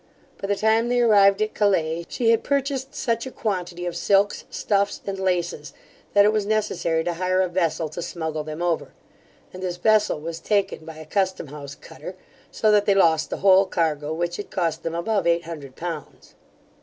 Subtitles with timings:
[0.41, 4.45] By the time they arrived at Calais, she had purchased such a quantity of silks,
[4.49, 5.73] stuffs, and laces,
[6.13, 8.93] that it was necessary to hire a vessel to smuggle them over,
[9.53, 12.15] and this vessel was taken by a custom house cutter;
[12.49, 16.33] so that they lost the whole cargo, which had cost them above eight hundred pounds.